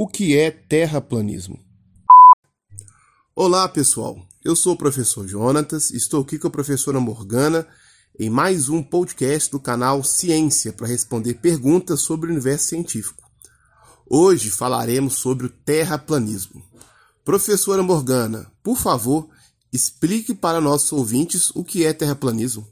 O 0.00 0.06
que 0.06 0.38
é 0.38 0.52
terraplanismo? 0.52 1.58
Olá, 3.34 3.68
pessoal. 3.68 4.16
Eu 4.44 4.54
sou 4.54 4.74
o 4.74 4.78
professor 4.78 5.26
Jonatas, 5.26 5.90
estou 5.90 6.22
aqui 6.22 6.38
com 6.38 6.46
a 6.46 6.52
professora 6.52 7.00
Morgana 7.00 7.66
em 8.16 8.30
mais 8.30 8.68
um 8.68 8.80
podcast 8.80 9.50
do 9.50 9.58
canal 9.58 10.04
Ciência 10.04 10.72
para 10.72 10.86
responder 10.86 11.34
perguntas 11.40 12.00
sobre 12.00 12.28
o 12.28 12.32
universo 12.32 12.68
científico. 12.68 13.28
Hoje 14.08 14.50
falaremos 14.50 15.14
sobre 15.14 15.46
o 15.46 15.50
terraplanismo. 15.50 16.62
Professora 17.24 17.82
Morgana, 17.82 18.48
por 18.62 18.76
favor, 18.76 19.28
explique 19.72 20.32
para 20.32 20.60
nossos 20.60 20.92
ouvintes 20.92 21.50
o 21.56 21.64
que 21.64 21.84
é 21.84 21.92
terraplanismo. 21.92 22.64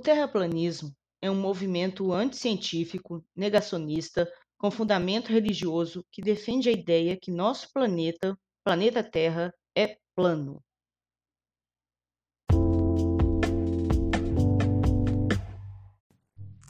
Terraplanismo 0.00 0.94
é 1.22 1.30
um 1.30 1.38
movimento 1.38 2.12
anticientífico, 2.12 3.24
negacionista, 3.36 4.28
com 4.58 4.70
fundamento 4.70 5.28
religioso 5.28 6.04
que 6.10 6.20
defende 6.20 6.68
a 6.68 6.72
ideia 6.72 7.16
que 7.16 7.30
nosso 7.30 7.72
planeta, 7.72 8.36
planeta 8.64 9.02
Terra, 9.02 9.52
é 9.76 9.96
plano. 10.14 10.62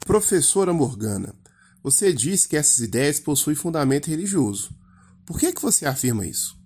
Professora 0.05 0.73
Morgana, 0.73 1.33
você 1.81 2.13
diz 2.13 2.45
que 2.45 2.57
essas 2.57 2.79
ideias 2.79 3.19
possuem 3.19 3.55
fundamento 3.55 4.07
religioso. 4.07 4.75
Por 5.25 5.39
que, 5.39 5.53
que 5.53 5.61
você 5.61 5.85
afirma 5.85 6.25
isso? 6.27 6.60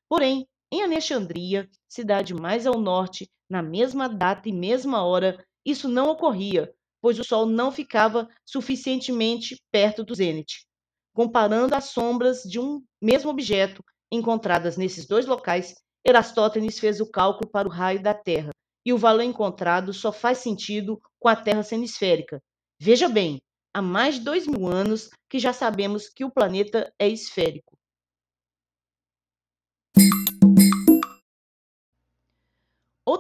Porém, 0.09 0.47
em 0.71 0.83
Alexandria, 0.83 1.69
cidade 1.89 2.35
mais 2.35 2.67
ao 2.67 2.79
norte, 2.79 3.31
na 3.49 3.63
mesma 3.63 4.09
data 4.09 4.49
e 4.49 4.53
mesma 4.53 5.03
hora, 5.03 5.43
isso 5.65 5.89
não 5.89 6.11
ocorria, 6.11 6.73
pois 7.03 7.19
o 7.19 7.25
Sol 7.25 7.45
não 7.45 7.73
ficava 7.73 8.29
suficientemente 8.47 9.57
perto 9.73 10.05
do 10.05 10.15
zênite. 10.15 10.65
Comparando 11.13 11.75
as 11.75 11.87
sombras 11.87 12.43
de 12.43 12.61
um 12.61 12.81
mesmo 13.03 13.31
objeto 13.31 13.85
encontradas 14.11 14.77
nesses 14.77 15.07
dois 15.07 15.27
locais, 15.27 15.75
Erastótenes 16.07 16.79
fez 16.79 17.01
o 17.01 17.11
cálculo 17.11 17.51
para 17.51 17.69
o 17.69 17.71
raio 17.71 18.03
da 18.03 18.15
Terra, 18.15 18.51
e 18.87 18.93
o 18.93 18.99
valor 18.99 19.23
encontrado 19.23 19.93
só 19.93 20.13
faz 20.13 20.39
sentido 20.39 21.01
com 21.19 21.29
a 21.29 21.37
Terra 21.37 21.63
sendo 21.63 21.85
esférica. 21.85 22.41
Veja 22.81 23.09
bem, 23.09 23.41
há 23.75 23.83
mais 23.83 24.17
de 24.17 24.21
dois 24.23 24.47
mil 24.47 24.67
anos 24.67 25.11
que 25.29 25.39
já 25.39 25.53
sabemos 25.53 26.09
que 26.09 26.25
o 26.25 26.31
planeta 26.31 26.93
é 26.99 27.09
esférico. 27.09 27.77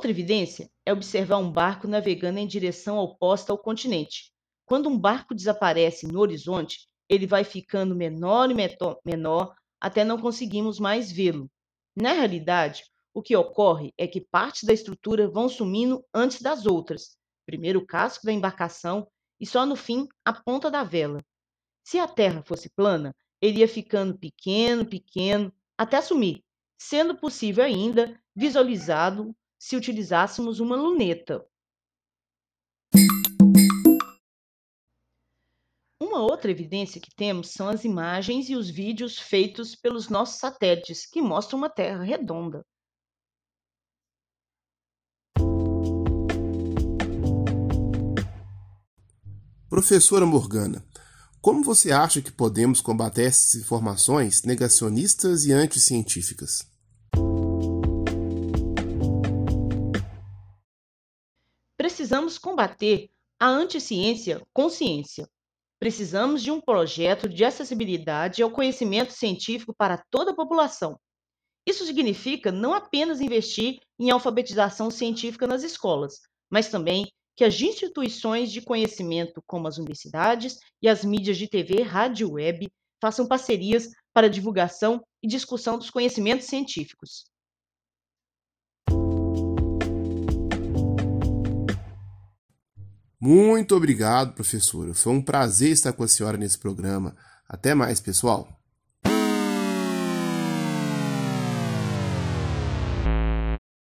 Outra 0.03 0.11
evidência 0.11 0.69
é 0.85 0.93
observar 0.93 1.37
um 1.37 1.49
barco 1.49 1.87
navegando 1.87 2.41
em 2.41 2.47
direção 2.49 2.99
oposta 2.99 3.53
ao 3.53 3.57
continente. 3.57 4.33
Quando 4.67 4.89
um 4.89 4.99
barco 4.99 5.33
desaparece 5.33 6.09
no 6.09 6.19
horizonte, 6.19 6.89
ele 7.09 7.25
vai 7.25 7.45
ficando 7.45 7.95
menor 7.95 8.51
e 8.51 8.55
menor 9.07 9.55
até 9.81 10.03
não 10.03 10.21
conseguirmos 10.21 10.81
mais 10.81 11.13
vê-lo. 11.13 11.49
Na 11.95 12.15
realidade, 12.15 12.83
o 13.15 13.23
que 13.23 13.37
ocorre 13.37 13.95
é 13.97 14.09
que 14.09 14.21
partes 14.21 14.65
da 14.65 14.73
estrutura 14.73 15.31
vão 15.31 15.49
sumindo 15.49 16.05
antes 16.13 16.43
das 16.43 16.67
outras. 16.67 17.17
Primeiro 17.47 17.79
o 17.79 17.87
casco 17.87 18.27
da 18.27 18.33
embarcação 18.33 19.07
e 19.39 19.47
só 19.47 19.65
no 19.65 19.77
fim 19.77 20.09
a 20.25 20.33
ponta 20.33 20.69
da 20.69 20.83
vela. 20.83 21.25
Se 21.85 22.01
a 22.01 22.09
Terra 22.09 22.43
fosse 22.43 22.69
plana, 22.71 23.15
ele 23.41 23.61
ia 23.61 23.69
ficando 23.69 24.19
pequeno, 24.19 24.85
pequeno, 24.85 25.55
até 25.79 26.03
sumir, 26.03 26.43
sendo 26.77 27.17
possível 27.17 27.63
ainda 27.63 28.21
visualizá-lo 28.35 29.33
se 29.63 29.77
utilizássemos 29.77 30.59
uma 30.59 30.75
luneta. 30.75 31.47
Uma 36.03 36.21
outra 36.21 36.51
evidência 36.51 37.01
que 37.01 37.15
temos 37.15 37.53
são 37.53 37.69
as 37.69 37.85
imagens 37.85 38.51
e 38.51 38.57
os 38.57 38.69
vídeos 38.69 39.21
feitos 39.21 39.77
pelos 39.77 40.09
nossos 40.09 40.41
satélites, 40.41 41.07
que 41.07 41.23
mostram 41.23 41.61
uma 41.61 41.71
Terra 41.71 42.03
redonda. 42.03 42.67
Professora 49.71 50.27
Morgana, 50.27 50.85
como 51.41 51.63
você 51.63 51.93
acha 51.93 52.21
que 52.21 52.33
podemos 52.33 52.81
combater 52.81 53.27
essas 53.27 53.55
informações 53.55 54.43
negacionistas 54.43 55.45
e 55.45 55.53
anticientíficas? 55.53 56.72
Precisamos 61.93 62.39
combater 62.39 63.11
a 63.39 63.47
anticiência 63.47 64.41
com 64.51 64.71
ciência. 64.71 65.29
Precisamos 65.79 66.43
de 66.43 66.51
um 66.51 66.59
projeto 66.59 67.29
de 67.29 67.45
acessibilidade 67.45 68.43
ao 68.43 68.51
conhecimento 68.51 69.13
científico 69.13 69.75
para 69.77 70.03
toda 70.11 70.31
a 70.31 70.35
população. 70.35 70.99
Isso 71.67 71.85
significa 71.85 72.51
não 72.51 72.73
apenas 72.73 73.21
investir 73.21 73.79
em 74.01 74.09
alfabetização 74.09 74.91
científica 74.91 75.47
nas 75.47 75.63
escolas, 75.63 76.23
mas 76.51 76.71
também 76.71 77.07
que 77.37 77.45
as 77.45 77.61
instituições 77.61 78.51
de 78.51 78.63
conhecimento, 78.63 79.43
como 79.47 79.69
as 79.69 79.77
universidades 79.77 80.57
e 80.81 80.89
as 80.89 81.05
mídias 81.05 81.37
de 81.37 81.47
TV, 81.47 81.83
rádio 81.83 82.27
e 82.27 82.33
web, 82.33 82.73
façam 83.03 83.29
parcerias 83.29 83.91
para 84.15 84.31
divulgação 84.31 85.05
e 85.23 85.29
discussão 85.29 85.77
dos 85.77 85.91
conhecimentos 85.91 86.47
científicos. 86.47 87.31
Muito 93.25 93.77
obrigado, 93.77 94.35
professora. 94.35 94.93
Foi 94.95 95.13
um 95.13 95.23
prazer 95.23 95.71
estar 95.71 95.93
com 95.93 96.03
a 96.03 96.09
senhora 96.09 96.37
nesse 96.37 96.59
programa. 96.59 97.15
Até 97.49 97.73
mais, 97.73 98.01
pessoal! 98.01 98.62